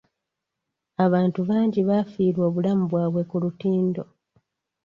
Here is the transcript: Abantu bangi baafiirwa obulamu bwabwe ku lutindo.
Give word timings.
Abantu 1.05 1.39
bangi 1.49 1.79
baafiirwa 1.89 2.43
obulamu 2.49 2.83
bwabwe 2.91 3.21
ku 3.29 3.35
lutindo. 3.43 4.03